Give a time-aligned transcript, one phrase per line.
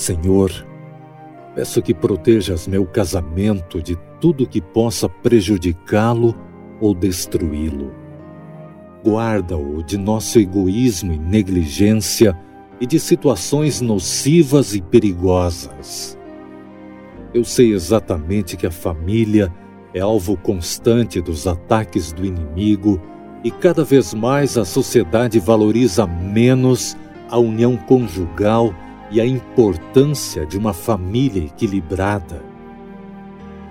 [0.00, 0.50] Senhor,
[1.54, 6.34] peço que protejas meu casamento de tudo que possa prejudicá-lo
[6.80, 7.92] ou destruí-lo.
[9.04, 12.34] Guarda-o de nosso egoísmo e negligência
[12.80, 16.18] e de situações nocivas e perigosas.
[17.34, 19.54] Eu sei exatamente que a família
[19.92, 22.98] é alvo constante dos ataques do inimigo
[23.44, 26.96] e cada vez mais a sociedade valoriza menos
[27.28, 28.74] a união conjugal
[29.10, 32.42] e a importância de uma família equilibrada.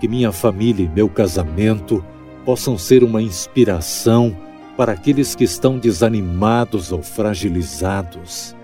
[0.00, 2.04] Que minha família e meu casamento
[2.44, 4.36] possam ser uma inspiração
[4.76, 8.54] para aqueles que estão desanimados ou fragilizados.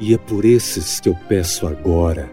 [0.00, 2.30] E é por esses que eu peço agora.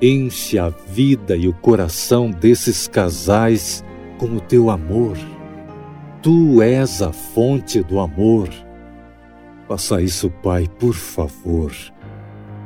[0.00, 3.84] Enche a vida e o coração desses casais
[4.18, 5.16] com o teu amor.
[6.22, 8.48] Tu és a fonte do amor.
[9.66, 11.72] Faça isso, Pai, por favor.